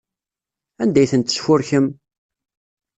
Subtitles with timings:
[0.81, 1.85] Anda ay ten-tesfurkem?